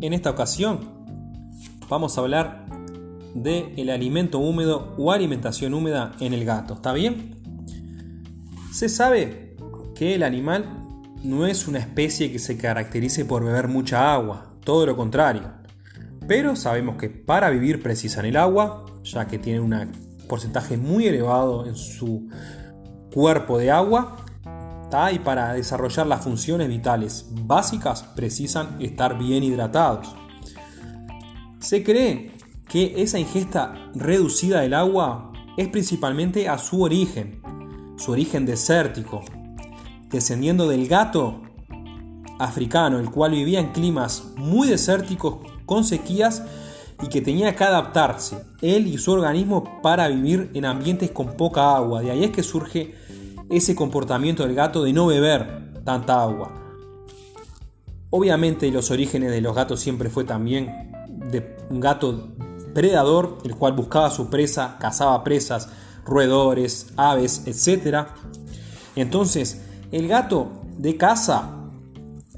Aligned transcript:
En 0.00 0.12
esta 0.12 0.30
ocasión 0.30 0.80
vamos 1.88 2.16
a 2.16 2.20
hablar 2.20 2.66
de 3.34 3.74
el 3.76 3.90
alimento 3.90 4.38
húmedo 4.38 4.94
o 4.96 5.10
alimentación 5.10 5.74
húmeda 5.74 6.12
en 6.20 6.34
el 6.34 6.44
gato, 6.44 6.74
¿está 6.74 6.92
bien? 6.92 7.34
Se 8.72 8.88
sabe 8.88 9.56
que 9.96 10.14
el 10.14 10.22
animal 10.22 10.66
no 11.24 11.46
es 11.48 11.66
una 11.66 11.80
especie 11.80 12.30
que 12.30 12.38
se 12.38 12.56
caracterice 12.56 13.24
por 13.24 13.44
beber 13.44 13.66
mucha 13.66 14.14
agua, 14.14 14.50
todo 14.62 14.86
lo 14.86 14.96
contrario. 14.96 15.42
Pero 16.28 16.54
sabemos 16.54 16.96
que 16.96 17.10
para 17.10 17.50
vivir 17.50 17.82
precisan 17.82 18.24
el 18.24 18.36
agua, 18.36 18.86
ya 19.02 19.26
que 19.26 19.38
tienen 19.38 19.62
un 19.62 19.92
porcentaje 20.28 20.76
muy 20.76 21.06
elevado 21.06 21.66
en 21.66 21.74
su 21.74 22.28
cuerpo 23.12 23.58
de 23.58 23.72
agua 23.72 24.16
y 25.12 25.18
para 25.18 25.52
desarrollar 25.52 26.06
las 26.06 26.24
funciones 26.24 26.68
vitales 26.68 27.26
básicas 27.42 28.02
precisan 28.16 28.76
estar 28.80 29.18
bien 29.18 29.44
hidratados. 29.44 30.08
Se 31.60 31.84
cree 31.84 32.32
que 32.66 32.94
esa 33.02 33.18
ingesta 33.18 33.74
reducida 33.94 34.60
del 34.60 34.72
agua 34.72 35.32
es 35.58 35.68
principalmente 35.68 36.48
a 36.48 36.56
su 36.56 36.82
origen, 36.82 37.42
su 37.98 38.12
origen 38.12 38.46
desértico, 38.46 39.22
descendiendo 40.08 40.66
del 40.68 40.88
gato 40.88 41.42
africano, 42.38 42.98
el 42.98 43.10
cual 43.10 43.32
vivía 43.32 43.60
en 43.60 43.72
climas 43.72 44.32
muy 44.36 44.68
desérticos 44.68 45.38
con 45.66 45.84
sequías 45.84 46.42
y 47.02 47.08
que 47.08 47.20
tenía 47.20 47.54
que 47.54 47.64
adaptarse, 47.64 48.42
él 48.62 48.86
y 48.86 48.96
su 48.96 49.12
organismo, 49.12 49.82
para 49.82 50.08
vivir 50.08 50.50
en 50.54 50.64
ambientes 50.64 51.10
con 51.10 51.36
poca 51.36 51.76
agua. 51.76 52.00
De 52.00 52.10
ahí 52.10 52.24
es 52.24 52.30
que 52.30 52.42
surge 52.42 52.94
ese 53.50 53.74
comportamiento 53.74 54.44
del 54.44 54.54
gato 54.54 54.82
de 54.82 54.92
no 54.92 55.06
beber 55.06 55.82
tanta 55.84 56.22
agua. 56.22 56.52
Obviamente 58.10 58.70
los 58.70 58.90
orígenes 58.90 59.30
de 59.30 59.40
los 59.40 59.54
gatos 59.54 59.80
siempre 59.80 60.10
fue 60.10 60.24
también 60.24 60.92
de 61.30 61.56
un 61.70 61.80
gato 61.80 62.28
predador, 62.74 63.38
el 63.44 63.54
cual 63.54 63.72
buscaba 63.72 64.10
su 64.10 64.30
presa, 64.30 64.76
cazaba 64.78 65.24
presas, 65.24 65.68
roedores, 66.04 66.88
aves, 66.96 67.42
etc. 67.46 68.06
Entonces, 68.96 69.62
el 69.92 70.08
gato 70.08 70.62
de 70.78 70.96
caza, 70.96 71.50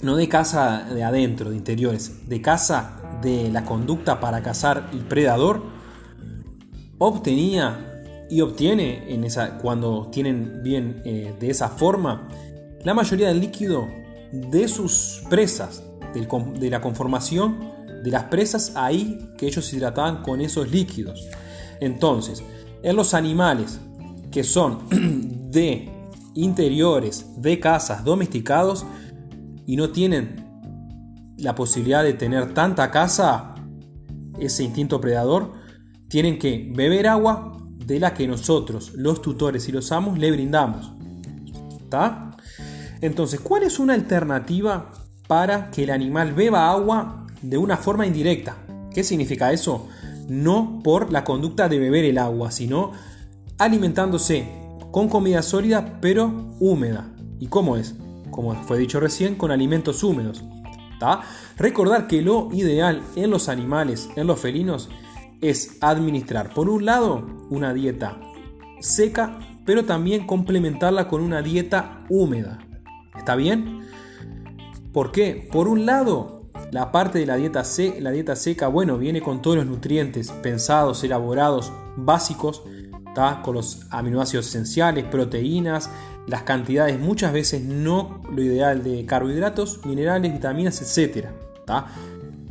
no 0.02 0.16
de 0.16 0.28
caza 0.28 0.84
de 0.92 1.04
adentro, 1.04 1.50
de 1.50 1.56
interiores, 1.56 2.28
de 2.28 2.40
caza 2.40 3.00
de 3.22 3.50
la 3.50 3.64
conducta 3.64 4.18
para 4.18 4.42
cazar 4.42 4.88
el 4.92 5.00
predador, 5.00 5.62
obtenía 6.98 7.89
y 8.30 8.40
obtiene 8.40 9.12
en 9.12 9.24
esa, 9.24 9.58
cuando 9.58 10.08
tienen 10.10 10.62
bien 10.62 11.02
eh, 11.04 11.34
de 11.38 11.50
esa 11.50 11.68
forma 11.68 12.28
la 12.84 12.94
mayoría 12.94 13.28
del 13.28 13.40
líquido 13.40 13.88
de 14.32 14.68
sus 14.68 15.22
presas, 15.28 15.82
de 16.14 16.70
la 16.70 16.80
conformación 16.80 17.70
de 18.02 18.10
las 18.10 18.24
presas 18.24 18.72
ahí 18.76 19.18
que 19.36 19.46
ellos 19.46 19.72
hidrataban 19.72 20.22
con 20.22 20.40
esos 20.40 20.70
líquidos. 20.70 21.28
Entonces, 21.80 22.42
en 22.82 22.96
los 22.96 23.14
animales 23.14 23.78
que 24.30 24.44
son 24.44 24.88
de 25.50 25.90
interiores, 26.34 27.26
de 27.36 27.60
casas 27.60 28.04
domesticados 28.04 28.86
y 29.66 29.76
no 29.76 29.90
tienen 29.90 30.46
la 31.36 31.54
posibilidad 31.54 32.02
de 32.02 32.14
tener 32.14 32.54
tanta 32.54 32.90
casa, 32.90 33.54
ese 34.38 34.64
instinto 34.64 35.00
predador, 35.00 35.52
tienen 36.08 36.38
que 36.38 36.70
beber 36.74 37.08
agua 37.08 37.59
de 37.90 37.98
la 37.98 38.14
que 38.14 38.28
nosotros, 38.28 38.92
los 38.94 39.20
tutores 39.20 39.68
y 39.68 39.72
los 39.72 39.90
amos, 39.90 40.16
le 40.16 40.30
brindamos. 40.30 40.92
¿Está? 41.80 42.36
Entonces, 43.00 43.40
¿cuál 43.40 43.64
es 43.64 43.80
una 43.80 43.94
alternativa 43.94 44.92
para 45.26 45.72
que 45.72 45.82
el 45.82 45.90
animal 45.90 46.32
beba 46.32 46.70
agua 46.70 47.26
de 47.42 47.58
una 47.58 47.76
forma 47.76 48.06
indirecta? 48.06 48.56
¿Qué 48.94 49.02
significa 49.02 49.52
eso? 49.52 49.88
No 50.28 50.80
por 50.84 51.10
la 51.10 51.24
conducta 51.24 51.68
de 51.68 51.80
beber 51.80 52.04
el 52.04 52.18
agua, 52.18 52.52
sino 52.52 52.92
alimentándose 53.58 54.48
con 54.92 55.08
comida 55.08 55.42
sólida 55.42 55.98
pero 56.00 56.54
húmeda. 56.60 57.10
¿Y 57.40 57.48
cómo 57.48 57.76
es? 57.76 57.96
Como 58.30 58.54
fue 58.66 58.78
dicho 58.78 59.00
recién, 59.00 59.34
con 59.34 59.50
alimentos 59.50 60.04
húmedos. 60.04 60.44
¿Está? 60.92 61.22
Recordar 61.56 62.06
que 62.06 62.22
lo 62.22 62.50
ideal 62.52 63.02
en 63.16 63.30
los 63.30 63.48
animales, 63.48 64.08
en 64.14 64.28
los 64.28 64.38
felinos, 64.38 64.90
es 65.40 65.78
administrar, 65.80 66.52
por 66.52 66.68
un 66.68 66.84
lado, 66.84 67.26
una 67.50 67.72
dieta 67.72 68.20
seca, 68.80 69.38
pero 69.64 69.84
también 69.84 70.26
complementarla 70.26 71.08
con 71.08 71.22
una 71.22 71.42
dieta 71.42 72.04
húmeda. 72.08 72.58
¿Está 73.16 73.36
bien? 73.36 73.80
¿Por 74.92 75.12
qué? 75.12 75.48
Por 75.52 75.68
un 75.68 75.86
lado, 75.86 76.48
la 76.72 76.92
parte 76.92 77.18
de 77.18 77.26
la 77.26 77.36
dieta, 77.36 77.62
la 78.00 78.10
dieta 78.10 78.36
seca, 78.36 78.68
bueno, 78.68 78.98
viene 78.98 79.20
con 79.20 79.42
todos 79.42 79.56
los 79.56 79.66
nutrientes 79.66 80.30
pensados, 80.42 81.04
elaborados, 81.04 81.72
básicos, 81.96 82.62
con 83.42 83.54
los 83.54 83.86
aminoácidos 83.90 84.48
esenciales, 84.48 85.04
proteínas, 85.04 85.90
las 86.26 86.42
cantidades 86.42 86.98
muchas 86.98 87.32
veces 87.32 87.62
no 87.62 88.22
lo 88.32 88.42
ideal 88.42 88.82
de 88.82 89.04
carbohidratos, 89.04 89.84
minerales, 89.84 90.32
vitaminas, 90.32 90.80
etc. 90.80 91.26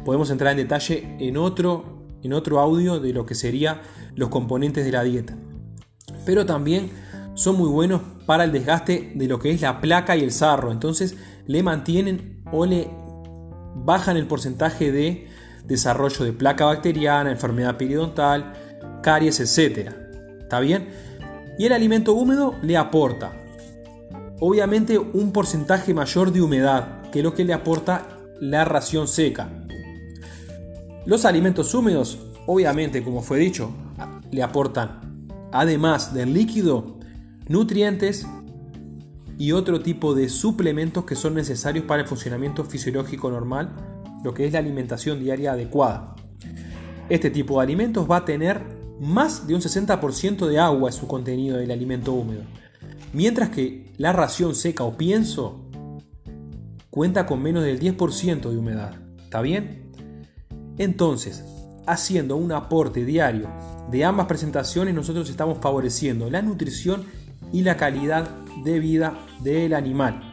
Podemos 0.06 0.30
entrar 0.30 0.52
en 0.52 0.58
detalle 0.58 1.16
en 1.20 1.38
otro 1.38 1.99
en 2.24 2.34
otro 2.34 2.60
audio 2.60 3.00
de 3.00 3.14
lo 3.14 3.26
que 3.26 3.36
serían 3.36 3.82
los 4.16 4.30
componentes 4.30 4.86
de 4.86 4.92
la 4.92 5.04
dieta. 5.04 5.36
Pero 6.26 6.46
también 6.46 6.92
son 7.36 7.58
muy 7.58 7.70
buenos 7.70 8.02
para 8.26 8.44
el 8.44 8.52
desgaste 8.52 9.14
de 9.16 9.28
lo 9.28 9.40
que 9.40 9.52
es 9.52 9.62
la 9.62 9.82
placa 9.82 10.18
y 10.18 10.24
el 10.24 10.32
sarro. 10.32 10.72
Entonces 10.72 11.16
le 11.48 11.64
mantienen 11.64 12.44
o 12.52 12.66
le 12.66 12.90
bajan 13.76 14.18
el 14.18 14.28
porcentaje 14.28 14.92
de 14.92 15.28
desarrollo 15.66 16.26
de 16.26 16.34
placa 16.34 16.66
bacteriana, 16.66 17.32
enfermedad 17.32 17.78
periodontal, 17.78 18.54
caries, 19.02 19.40
etc. 19.40 19.92
¿Está 20.42 20.60
bien? 20.60 20.90
Y 21.58 21.66
el 21.66 21.74
alimento 21.74 22.14
húmedo 22.14 22.56
le 22.62 22.78
aporta, 22.78 23.34
obviamente, 24.40 24.98
un 24.98 25.32
porcentaje 25.32 25.94
mayor 25.94 26.32
de 26.32 26.42
humedad 26.42 27.02
que 27.12 27.24
lo 27.24 27.34
que 27.34 27.46
le 27.46 27.54
aporta 27.54 28.08
la 28.40 28.66
ración 28.66 29.08
seca. 29.08 29.50
Los 31.10 31.26
alimentos 31.26 31.74
húmedos, 31.74 32.20
obviamente, 32.46 33.04
como 33.04 33.24
fue 33.24 33.40
dicho, 33.40 33.72
le 34.30 34.44
aportan, 34.44 35.28
además 35.52 36.14
del 36.14 36.36
líquido, 36.36 37.00
nutrientes 37.48 38.28
y 39.36 39.54
otro 39.54 39.82
tipo 39.82 40.14
de 40.14 40.30
suplementos 40.30 41.06
que 41.06 41.16
son 41.16 41.34
necesarios 41.34 41.86
para 41.86 42.04
el 42.04 42.08
funcionamiento 42.08 42.64
fisiológico 42.64 43.32
normal, 43.32 43.76
lo 44.24 44.36
que 44.36 44.46
es 44.46 44.54
la 44.54 44.60
alimentación 44.60 45.20
diaria 45.20 45.54
adecuada. 45.54 46.16
Este 47.10 47.32
tipo 47.32 47.58
de 47.58 47.64
alimentos 47.64 48.08
va 48.08 48.18
a 48.18 48.26
tener 48.26 48.62
más 49.00 49.48
de 49.48 49.56
un 49.56 49.62
60% 49.62 50.46
de 50.46 50.60
agua 50.60 50.92
en 50.92 50.96
su 50.96 51.08
contenido 51.08 51.58
del 51.58 51.72
alimento 51.72 52.14
húmedo, 52.14 52.44
mientras 53.14 53.50
que 53.50 53.92
la 53.98 54.14
ración 54.14 54.54
seca 54.54 54.84
o 54.84 54.96
pienso 54.96 55.66
cuenta 56.92 57.26
con 57.26 57.42
menos 57.42 57.64
del 57.64 57.80
10% 57.80 58.48
de 58.48 58.58
humedad. 58.60 58.94
¿Está 59.24 59.42
bien? 59.42 59.89
Entonces, 60.80 61.44
haciendo 61.86 62.38
un 62.38 62.54
aporte 62.54 63.04
diario 63.04 63.50
de 63.92 64.06
ambas 64.06 64.28
presentaciones, 64.28 64.96
nosotros 64.96 65.30
estamos 65.30 65.58
favoreciendo 65.60 66.30
la 66.30 66.42
nutrición 66.42 67.04
y 67.52 67.64
la 67.64 67.76
calidad 67.76 68.30
de 68.64 68.80
vida 68.80 69.20
del 69.42 69.74
animal. 69.74 70.24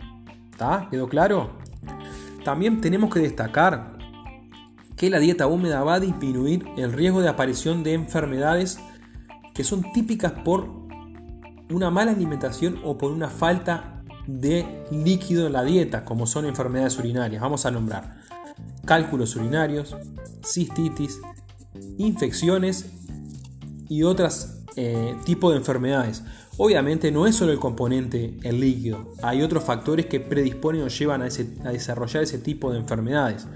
¿Está? 0.52 0.86
¿Quedó 0.88 1.08
claro? 1.08 1.50
También 2.44 2.80
tenemos 2.80 3.12
que 3.12 3.18
destacar 3.18 3.98
que 4.96 5.10
la 5.10 5.18
dieta 5.18 5.48
húmeda 5.48 5.82
va 5.82 5.94
a 5.94 6.00
disminuir 6.00 6.64
el 6.76 6.92
riesgo 6.92 7.20
de 7.20 7.28
aparición 7.28 7.82
de 7.82 7.94
enfermedades 7.94 8.78
que 9.52 9.64
son 9.64 9.82
típicas 9.92 10.32
por 10.32 10.70
una 11.70 11.90
mala 11.90 12.12
alimentación 12.12 12.78
o 12.84 12.96
por 12.96 13.10
una 13.10 13.28
falta 13.28 14.04
de 14.28 14.84
líquido 14.92 15.48
en 15.48 15.54
la 15.54 15.64
dieta, 15.64 16.04
como 16.04 16.26
son 16.26 16.46
enfermedades 16.46 16.99
urinarias. 16.99 17.42
Vamos 17.42 17.66
a 17.66 17.72
nombrar 17.72 18.25
cálculos 18.85 19.37
urinarios, 19.37 19.97
cistitis, 20.44 21.20
infecciones 21.99 22.87
y 23.88 24.03
otros 24.03 24.56
eh, 24.76 25.14
tipos 25.25 25.53
de 25.53 25.58
enfermedades. 25.58 26.23
Obviamente 26.58 27.12
no 27.12 27.26
es 27.26 27.37
solo 27.37 27.53
el 27.53 27.58
componente, 27.58 28.38
el 28.43 28.61
líquido, 28.61 29.12
hay 29.23 29.43
otros 29.43 29.62
factores 29.62 30.06
que 30.06 30.20
predisponen 30.20 30.82
o 30.82 30.88
llevan 30.88 31.20
a, 31.23 31.26
desarrollar 31.26 32.23
ese 32.23 32.38
tipo 32.38 32.73
de 32.73 32.79
enfermedades. 32.79 33.47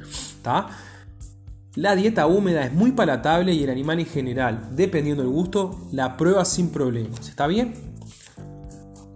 La 1.76 1.94
dieta 1.94 2.26
húmeda 2.26 2.64
es 2.64 2.72
muy 2.72 2.92
palatable 2.92 3.54
y 3.54 3.62
el 3.62 3.70
animal 3.70 4.00
en 4.00 4.06
general, 4.06 4.70
dependiendo 4.72 5.22
del 5.22 5.30
gusto, 5.30 5.88
la 5.92 6.16
prueba 6.16 6.44
sin 6.44 6.70
problemas. 6.70 7.28
¿Está 7.28 7.46
bien? 7.46 7.74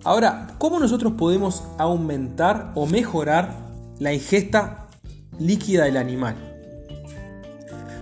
Ahora, 0.04 0.54
¿cómo 0.58 0.78
nosotros 0.78 1.14
podemos 1.14 1.64
aumentar 1.76 2.70
o 2.74 2.86
mejorar 2.86 3.56
la 3.98 4.14
ingesta 4.14 4.83
líquida 5.38 5.84
del 5.84 5.96
animal? 5.96 6.36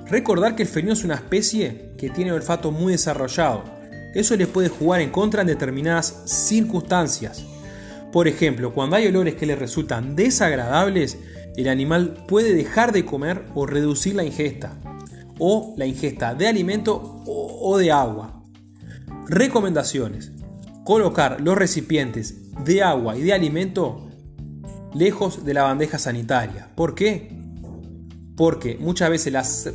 Recordar 0.07 0.55
que 0.55 0.63
el 0.65 0.69
felino 0.69 0.93
es 0.93 1.05
una 1.05 1.15
especie 1.15 1.93
que 1.97 2.11
tiene 2.11 2.33
olfato 2.33 2.71
muy 2.71 2.93
desarrollado. 2.93 3.65
Eso 4.15 4.37
le 4.37 4.47
puede 4.47 4.69
jugar 4.69 5.01
en 5.01 5.11
contra 5.11 5.41
en 5.41 5.47
determinadas 5.47 6.23
circunstancias. 6.27 7.45
Por 8.13 8.29
ejemplo, 8.29 8.75
cuando 8.75 8.97
hay 8.97 9.07
olores 9.07 9.37
que 9.37 9.47
le 9.47 9.57
resultan 9.57 10.15
desagradables, 10.15 11.17
el 11.57 11.69
animal 11.69 12.25
puede 12.29 12.55
dejar 12.55 12.93
de 12.93 13.07
comer 13.07 13.45
o 13.55 13.65
reducir 13.65 14.15
la 14.15 14.25
ingesta, 14.25 14.79
o 15.39 15.75
la 15.79 15.87
ingesta 15.87 16.35
de 16.35 16.47
alimento 16.47 17.23
o 17.27 17.79
de 17.79 17.91
agua. 17.91 18.43
Recomendaciones. 19.29 20.33
Colocar 20.85 21.41
los 21.41 21.57
recipientes 21.57 22.53
de 22.65 22.83
agua 22.83 23.17
y 23.17 23.23
de 23.23 23.33
alimento 23.33 24.11
lejos 24.95 25.45
de 25.45 25.55
la 25.55 25.65
bandeja 25.65 25.99
sanitaria. 25.99 26.69
¿Por 26.75 26.95
qué? 26.95 27.37
Porque 28.37 28.77
muchas 28.81 29.11
veces 29.11 29.33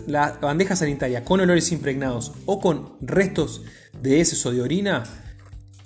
la 0.07 0.37
bandeja 0.41 0.75
sanitaria 0.75 1.23
con 1.23 1.39
olores 1.39 1.71
impregnados 1.71 2.33
o 2.45 2.59
con 2.59 2.97
restos 3.01 3.63
de 4.01 4.19
heces 4.21 4.45
o 4.45 4.51
de 4.51 4.61
orina 4.61 5.03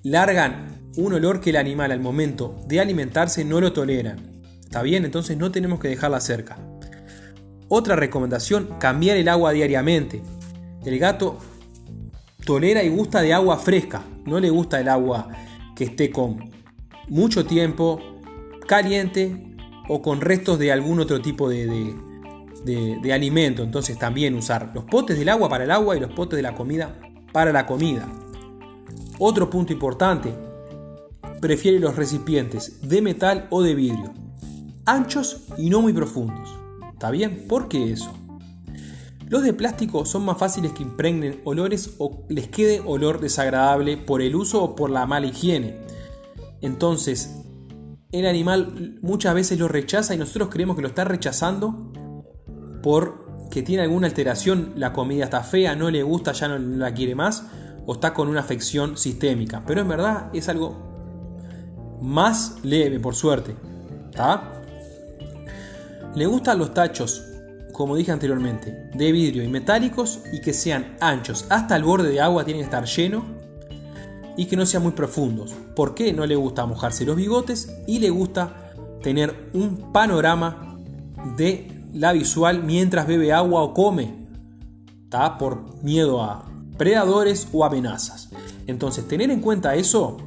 largan 0.03 0.81
un 0.97 1.13
olor 1.13 1.39
que 1.39 1.51
el 1.51 1.57
animal 1.57 1.91
al 1.91 1.99
momento 1.99 2.59
de 2.67 2.79
alimentarse 2.79 3.45
no 3.45 3.61
lo 3.61 3.73
tolera. 3.73 4.17
¿Está 4.61 4.81
bien? 4.81 5.05
Entonces 5.05 5.37
no 5.37 5.51
tenemos 5.51 5.79
que 5.79 5.89
dejarla 5.89 6.19
cerca. 6.19 6.57
Otra 7.67 7.95
recomendación, 7.95 8.75
cambiar 8.79 9.17
el 9.17 9.29
agua 9.29 9.51
diariamente. 9.53 10.21
El 10.85 10.97
gato 10.99 11.39
tolera 12.45 12.83
y 12.83 12.89
gusta 12.89 13.21
de 13.21 13.33
agua 13.33 13.57
fresca, 13.57 14.03
no 14.25 14.39
le 14.39 14.49
gusta 14.49 14.79
el 14.79 14.89
agua 14.89 15.29
que 15.75 15.85
esté 15.85 16.09
con 16.09 16.51
mucho 17.07 17.45
tiempo, 17.45 18.01
caliente 18.67 19.55
o 19.87 20.01
con 20.01 20.21
restos 20.21 20.59
de 20.59 20.71
algún 20.71 20.99
otro 20.99 21.21
tipo 21.21 21.49
de, 21.49 21.95
de, 22.63 23.13
alimento. 23.13 23.63
Entonces 23.63 23.97
también 23.97 24.35
usar 24.35 24.71
los 24.73 24.85
potes 24.85 25.17
del 25.17 25.29
agua 25.29 25.49
para 25.49 25.63
el 25.63 25.71
agua 25.71 25.97
y 25.97 25.99
los 25.99 26.11
potes 26.11 26.37
de 26.37 26.43
la 26.43 26.55
comida 26.55 26.99
para 27.31 27.51
la 27.51 27.65
comida. 27.65 28.07
Otro 29.19 29.49
punto 29.49 29.73
importante, 29.73 30.33
prefiere 31.39 31.79
los 31.79 31.95
recipientes 31.95 32.87
de 32.87 33.01
metal 33.01 33.47
o 33.49 33.61
de 33.61 33.75
vidrio, 33.75 34.13
anchos 34.85 35.43
y 35.57 35.69
no 35.69 35.81
muy 35.81 35.93
profundos. 35.93 36.49
¿Está 36.93 37.11
bien? 37.11 37.45
¿Por 37.47 37.67
qué 37.67 37.91
eso? 37.91 38.13
Los 39.27 39.43
de 39.43 39.53
plástico 39.53 40.05
son 40.05 40.25
más 40.25 40.37
fáciles 40.37 40.73
que 40.73 40.83
impregnen 40.83 41.39
olores 41.45 41.95
o 41.99 42.25
les 42.27 42.49
quede 42.49 42.81
olor 42.85 43.21
desagradable 43.21 43.95
por 43.95 44.21
el 44.21 44.35
uso 44.35 44.61
o 44.61 44.75
por 44.75 44.89
la 44.89 45.05
mala 45.05 45.27
higiene. 45.27 45.77
Entonces, 46.61 47.40
el 48.11 48.25
animal 48.25 48.97
muchas 49.01 49.33
veces 49.33 49.59
lo 49.59 49.67
rechaza 49.67 50.13
y 50.13 50.17
nosotros 50.17 50.49
creemos 50.49 50.75
que 50.75 50.81
lo 50.81 50.89
está 50.89 51.03
rechazando 51.03 51.91
porque 52.83 53.61
tiene 53.61 53.83
alguna 53.83 54.07
alteración, 54.07 54.73
la 54.75 54.93
comida 54.93 55.25
está 55.25 55.43
fea, 55.43 55.75
no 55.75 55.89
le 55.89 56.03
gusta, 56.03 56.31
ya 56.31 56.47
no 56.47 56.57
la 56.57 56.93
quiere 56.93 57.15
más, 57.15 57.45
o 57.85 57.93
está 57.93 58.13
con 58.13 58.27
una 58.27 58.39
afección 58.41 58.97
sistémica. 58.97 59.63
Pero 59.65 59.81
en 59.81 59.87
verdad 59.87 60.29
es 60.33 60.49
algo 60.49 61.99
más 62.01 62.57
leve, 62.63 62.99
por 62.99 63.15
suerte. 63.15 63.55
Le 66.15 66.25
gustan 66.25 66.59
los 66.59 66.73
tachos 66.73 67.31
como 67.71 67.95
dije 67.95 68.11
anteriormente, 68.11 68.89
de 68.93 69.11
vidrio 69.11 69.43
y 69.43 69.47
metálicos 69.47 70.19
y 70.31 70.41
que 70.41 70.53
sean 70.53 70.97
anchos 70.99 71.45
hasta 71.49 71.75
el 71.75 71.83
borde 71.83 72.09
de 72.09 72.21
agua, 72.21 72.45
tienen 72.45 72.61
que 72.61 72.65
estar 72.65 72.85
llenos 72.85 73.23
y 74.41 74.47
que 74.47 74.55
no 74.55 74.65
sean 74.65 74.81
muy 74.81 74.93
profundos. 74.93 75.53
¿Por 75.75 75.93
qué? 75.93 76.13
No 76.13 76.25
le 76.25 76.35
gusta 76.35 76.65
mojarse 76.65 77.05
los 77.05 77.15
bigotes 77.15 77.71
y 77.85 77.99
le 77.99 78.09
gusta 78.09 78.73
tener 79.03 79.51
un 79.53 79.91
panorama 79.93 80.79
de 81.37 81.85
la 81.93 82.11
visual 82.11 82.63
mientras 82.63 83.05
bebe 83.05 83.33
agua 83.33 83.61
o 83.61 83.75
come, 83.75 84.15
¿tá? 85.09 85.37
por 85.37 85.83
miedo 85.83 86.23
a 86.23 86.51
predadores 86.75 87.49
o 87.53 87.63
amenazas. 87.63 88.29
Entonces, 88.65 89.07
tener 89.07 89.29
en 89.29 89.41
cuenta 89.41 89.75
eso 89.75 90.17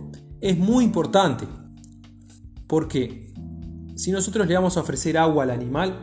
es 0.40 0.56
muy 0.56 0.84
importante, 0.84 1.48
porque 2.68 3.34
si 3.96 4.12
nosotros 4.12 4.46
le 4.46 4.54
vamos 4.54 4.76
a 4.76 4.82
ofrecer 4.82 5.18
agua 5.18 5.42
al 5.42 5.50
animal, 5.50 5.98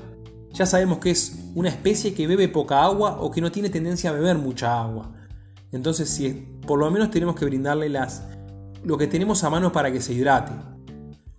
ya 0.51 0.65
sabemos 0.65 0.97
que 0.97 1.11
es 1.11 1.45
una 1.55 1.69
especie 1.69 2.13
que 2.13 2.27
bebe 2.27 2.49
poca 2.49 2.83
agua 2.83 3.21
o 3.21 3.31
que 3.31 3.39
no 3.39 3.53
tiene 3.53 3.69
tendencia 3.69 4.09
a 4.09 4.13
beber 4.13 4.37
mucha 4.37 4.81
agua. 4.81 5.13
Entonces, 5.71 6.09
si 6.09 6.50
por 6.65 6.79
lo 6.79 6.89
menos 6.91 7.11
tenemos 7.11 7.35
que 7.35 7.45
brindarle 7.45 7.89
las, 7.89 8.23
lo 8.83 8.97
que 8.97 9.07
tenemos 9.07 9.43
a 9.43 9.49
mano 9.49 9.71
para 9.71 9.91
que 9.91 10.01
se 10.01 10.13
hidrate. 10.13 10.51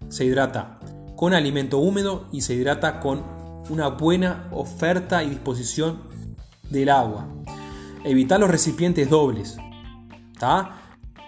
Se 0.09 0.25
hidrata 0.25 0.81
con 1.17 1.35
alimento 1.35 1.79
húmedo 1.79 2.27
y 2.33 2.43
se 2.43 2.55
hidrata 2.55 3.01
con 3.01 3.23
una 3.71 3.89
buena 3.89 4.49
oferta 4.53 5.23
y 5.23 5.31
disposición 5.31 6.01
del 6.71 6.89
agua. 6.89 7.29
Evitar 8.05 8.41
los 8.41 8.51
recipientes 8.51 9.09
dobles. 9.09 9.57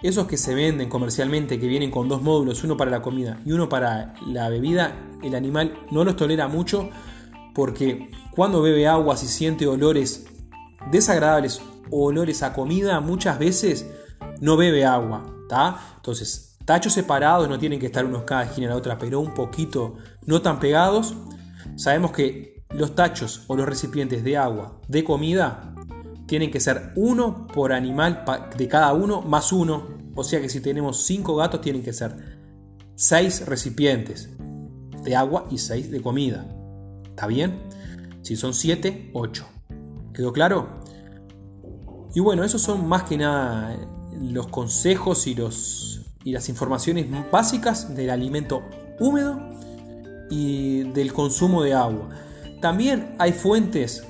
Esos 0.03 0.27
que 0.27 0.35
se 0.35 0.53
venden 0.53 0.89
comercialmente, 0.89 1.59
que 1.59 1.67
vienen 1.67 1.89
con 1.89 2.09
dos 2.09 2.21
módulos, 2.21 2.63
uno 2.63 2.75
para 2.75 2.91
la 2.91 3.01
comida 3.01 3.39
y 3.45 3.53
uno 3.53 3.69
para 3.69 4.13
la 4.27 4.49
bebida, 4.49 4.93
el 5.23 5.35
animal 5.35 5.79
no 5.89 6.03
los 6.03 6.17
tolera 6.17 6.47
mucho 6.47 6.89
porque 7.53 8.11
cuando 8.31 8.61
bebe 8.61 8.87
agua 8.87 9.15
si 9.15 9.27
siente 9.27 9.65
olores 9.65 10.27
desagradables 10.91 11.61
o 11.91 12.05
olores 12.05 12.43
a 12.43 12.53
comida, 12.53 12.99
muchas 12.99 13.39
veces 13.39 13.89
no 14.41 14.57
bebe 14.57 14.85
agua, 14.85 15.23
Entonces, 15.97 16.57
tachos 16.65 16.93
separados 16.93 17.47
no 17.47 17.59
tienen 17.59 17.79
que 17.79 17.85
estar 17.85 18.05
unos 18.05 18.23
cada 18.23 18.43
esquina 18.43 18.67
a 18.67 18.69
la 18.71 18.75
otra, 18.75 18.97
pero 18.97 19.19
un 19.19 19.33
poquito 19.33 19.95
no 20.25 20.41
tan 20.41 20.59
pegados. 20.59 21.15
Sabemos 21.75 22.11
que 22.11 22.63
los 22.69 22.95
tachos 22.95 23.43
o 23.47 23.55
los 23.55 23.65
recipientes 23.65 24.23
de 24.23 24.37
agua 24.37 24.81
de 24.87 25.03
comida 25.03 25.73
tienen 26.27 26.51
que 26.51 26.59
ser 26.59 26.91
uno 26.95 27.47
por 27.47 27.71
animal 27.71 28.25
de 28.57 28.67
cada 28.67 28.93
uno 28.93 29.21
más 29.21 29.53
uno. 29.53 29.87
O 30.15 30.23
sea 30.23 30.41
que 30.41 30.49
si 30.49 30.59
tenemos 30.59 31.05
cinco 31.05 31.35
gatos 31.35 31.61
tienen 31.61 31.83
que 31.83 31.93
ser 31.93 32.37
seis 32.95 33.45
recipientes 33.45 34.29
de 35.03 35.15
agua 35.15 35.47
y 35.51 35.57
seis 35.59 35.91
de 35.91 36.01
comida. 36.01 36.45
¿Está 37.09 37.27
bien? 37.27 37.61
Si 38.23 38.35
son 38.35 38.53
7, 38.53 39.11
8. 39.13 39.45
¿Quedó 40.13 40.33
claro? 40.33 40.81
Y 42.15 42.21
bueno, 42.21 42.45
esos 42.45 42.61
son 42.61 42.87
más 42.87 43.03
que 43.03 43.17
nada 43.17 43.75
los 44.19 44.47
consejos 44.47 45.27
y, 45.27 45.35
los, 45.35 45.99
y 46.23 46.31
las 46.31 46.47
informaciones 46.47 47.07
básicas 47.29 47.93
del 47.93 48.09
alimento 48.09 48.63
húmedo 49.01 49.37
y 50.29 50.83
del 50.93 51.11
consumo 51.11 51.61
de 51.61 51.73
agua. 51.73 52.07
También 52.61 53.15
hay 53.19 53.33
fuentes, 53.33 54.07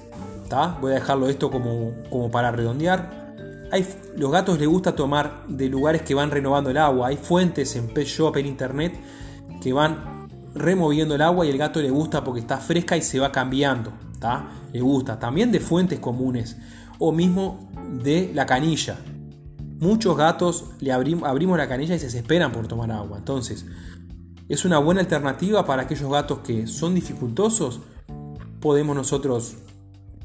voy 0.79 0.91
a 0.91 0.95
dejarlo 0.95 1.27
esto 1.27 1.49
como, 1.49 1.93
como 2.11 2.29
para 2.29 2.51
redondear. 2.51 3.33
Hay, 3.71 3.83
los 4.15 4.31
gatos 4.31 4.59
les 4.59 4.67
gusta 4.67 4.95
tomar 4.95 5.43
de 5.47 5.67
lugares 5.67 6.03
que 6.03 6.13
van 6.13 6.29
renovando 6.29 6.69
el 6.69 6.77
agua. 6.77 7.07
Hay 7.07 7.17
fuentes 7.17 7.75
en 7.75 7.87
Pet 7.87 8.05
Shop, 8.05 8.37
en 8.37 8.45
internet, 8.45 8.93
que 9.63 9.73
van 9.73 10.27
removiendo 10.53 11.15
el 11.15 11.23
agua 11.23 11.47
y 11.47 11.49
el 11.49 11.57
gato 11.57 11.81
le 11.81 11.89
gusta 11.89 12.23
porque 12.23 12.41
está 12.41 12.59
fresca 12.59 12.95
y 12.95 13.01
se 13.01 13.19
va 13.19 13.31
cambiando. 13.31 13.91
Le 14.71 14.81
gusta. 14.81 15.19
También 15.19 15.51
de 15.51 15.59
fuentes 15.59 15.99
comunes 15.99 16.57
o 16.99 17.11
mismo 17.11 17.69
de 18.03 18.31
la 18.33 18.45
canilla. 18.45 18.99
Muchos 19.79 20.15
gatos 20.17 20.65
le 20.79 20.91
abrimos 20.91 21.57
la 21.57 21.67
canilla 21.67 21.95
y 21.95 21.99
se 21.99 22.05
desesperan 22.05 22.51
por 22.51 22.67
tomar 22.67 22.91
agua. 22.91 23.17
Entonces, 23.17 23.65
es 24.47 24.63
una 24.63 24.77
buena 24.77 25.01
alternativa 25.01 25.65
para 25.65 25.83
aquellos 25.83 26.09
gatos 26.11 26.39
que 26.39 26.67
son 26.67 26.95
dificultosos. 26.95 27.81
Podemos 28.61 28.95
nosotros 28.95 29.55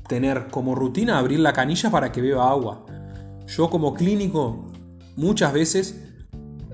tener 0.08 0.48
como 0.48 0.74
rutina 0.74 1.18
abrir 1.18 1.40
la 1.40 1.52
canilla 1.52 1.90
para 1.90 2.12
que 2.12 2.20
beba 2.20 2.50
agua. 2.50 2.84
Yo 3.46 3.70
como 3.70 3.94
clínico 3.94 4.66
muchas 5.16 5.52
veces 5.52 6.00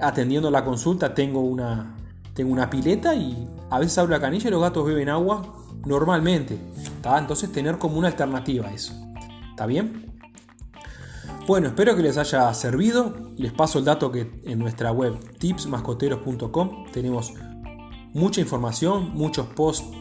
atendiendo 0.01 0.51
la 0.51 0.65
consulta 0.65 1.15
tengo 1.15 1.41
una, 1.41 1.97
tengo 2.35 2.53
una 2.53 2.69
pileta 2.69 3.15
y 3.15 3.49
a 3.71 3.79
veces 3.79 3.97
abro 3.99 4.13
la 4.13 4.21
canilla 4.21 4.49
y 4.49 4.51
los 4.51 4.61
gatos 4.61 4.87
beben 4.87 5.09
agua 5.09 5.43
normalmente. 5.85 6.59
Entonces 7.05 7.53
tener 7.53 7.79
como 7.79 7.99
una 7.99 8.09
alternativa 8.09 8.73
eso. 8.73 8.93
¿Está 9.57 9.65
bien? 9.65 10.13
Bueno, 11.47 11.69
espero 11.69 11.97
que 11.97 12.03
les 12.03 12.19
haya 12.19 12.53
servido. 12.53 13.33
Les 13.39 13.53
paso 13.53 13.79
el 13.79 13.87
dato 13.87 14.13
que 14.13 14.43
en 14.45 14.59
nuestra 14.59 14.93
web 14.93 15.19
tipsmascoteros.com 15.39 16.85
tenemos 16.93 17.33
mucha 18.13 18.43
información, 18.43 19.15
muchos 19.15 19.47
posts 19.47 19.97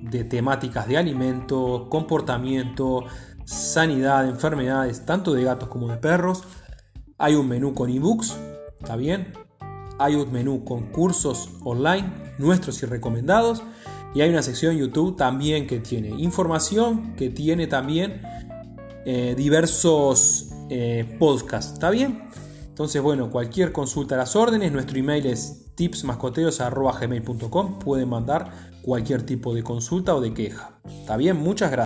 de 0.00 0.24
temáticas 0.24 0.88
de 0.88 0.96
alimento, 0.96 1.86
comportamiento, 1.88 3.04
sanidad, 3.44 4.26
enfermedades, 4.28 5.06
tanto 5.06 5.34
de 5.34 5.44
gatos 5.44 5.68
como 5.68 5.86
de 5.86 5.98
perros. 5.98 6.42
Hay 7.16 7.36
un 7.36 7.46
menú 7.46 7.74
con 7.74 7.90
ebooks, 7.90 8.36
¿está 8.80 8.96
bien? 8.96 9.34
hay 9.98 10.14
un 10.14 10.30
menú 10.32 10.64
con 10.64 10.86
cursos 10.86 11.50
online, 11.64 12.10
nuestros 12.38 12.82
y 12.82 12.86
recomendados, 12.86 13.62
y 14.14 14.20
hay 14.20 14.30
una 14.30 14.42
sección 14.42 14.76
YouTube 14.76 15.16
también 15.16 15.66
que 15.66 15.78
tiene 15.78 16.08
información, 16.08 17.14
que 17.16 17.30
tiene 17.30 17.66
también 17.66 18.22
eh, 19.06 19.34
diversos 19.36 20.50
eh, 20.68 21.16
podcasts, 21.18 21.74
¿está 21.74 21.90
bien? 21.90 22.28
Entonces, 22.66 23.00
bueno, 23.00 23.30
cualquier 23.30 23.72
consulta 23.72 24.16
a 24.16 24.18
las 24.18 24.34
órdenes, 24.34 24.72
nuestro 24.72 24.98
email 24.98 25.26
es 25.26 25.72
tipsmascoteros.gmail.com, 25.76 27.78
pueden 27.78 28.08
mandar 28.08 28.50
cualquier 28.82 29.22
tipo 29.22 29.54
de 29.54 29.62
consulta 29.62 30.14
o 30.14 30.20
de 30.20 30.34
queja. 30.34 30.80
¿Está 30.84 31.16
bien? 31.16 31.36
Muchas 31.36 31.70
gracias. 31.70 31.85